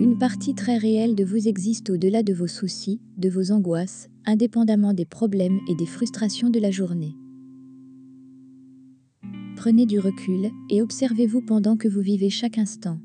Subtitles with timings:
[0.00, 4.94] Une partie très réelle de vous existe au-delà de vos soucis, de vos angoisses, indépendamment
[4.94, 7.14] des problèmes et des frustrations de la journée.
[9.56, 12.98] Prenez du recul et observez-vous pendant que vous vivez chaque instant.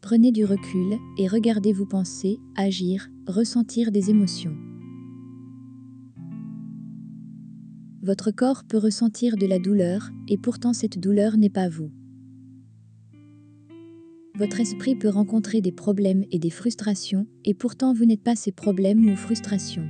[0.00, 4.56] Prenez du recul et regardez-vous penser, agir, ressentir des émotions.
[8.02, 11.92] Votre corps peut ressentir de la douleur et pourtant cette douleur n'est pas vous.
[14.38, 18.52] Votre esprit peut rencontrer des problèmes et des frustrations et pourtant vous n'êtes pas ces
[18.52, 19.88] problèmes ou frustrations.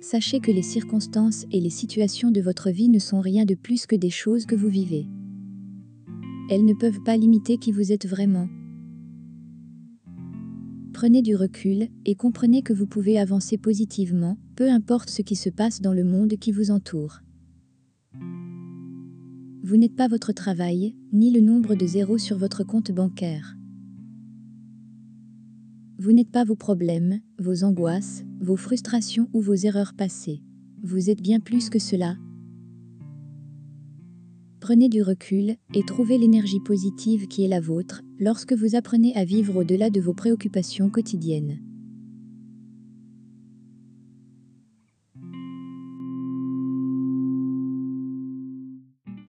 [0.00, 3.86] Sachez que les circonstances et les situations de votre vie ne sont rien de plus
[3.86, 5.08] que des choses que vous vivez.
[6.48, 8.48] Elles ne peuvent pas limiter qui vous êtes vraiment.
[10.92, 15.50] Prenez du recul et comprenez que vous pouvez avancer positivement, peu importe ce qui se
[15.50, 17.18] passe dans le monde qui vous entoure.
[19.68, 23.56] Vous n'êtes pas votre travail, ni le nombre de zéros sur votre compte bancaire.
[25.98, 30.40] Vous n'êtes pas vos problèmes, vos angoisses, vos frustrations ou vos erreurs passées.
[30.84, 32.16] Vous êtes bien plus que cela,
[34.60, 39.24] Prenez du recul et trouvez l'énergie positive qui est la vôtre lorsque vous apprenez à
[39.24, 41.60] vivre au-delà de vos préoccupations quotidiennes.